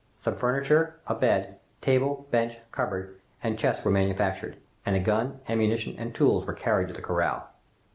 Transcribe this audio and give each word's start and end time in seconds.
Some 0.17 0.35
furniture, 0.35 0.95
a 1.05 1.13
bed, 1.13 1.59
table, 1.79 2.25
bench, 2.31 2.57
cupboard, 2.71 3.19
and 3.43 3.55
chest 3.59 3.85
were 3.85 3.91
manufactured, 3.91 4.57
and 4.83 4.95
a 4.95 4.99
gun, 4.99 5.41
ammunition, 5.47 5.95
and 5.99 6.11
tools 6.11 6.43
were 6.47 6.53
carried 6.53 6.87
to 6.87 6.93
the 6.95 7.03
corral. 7.03 7.51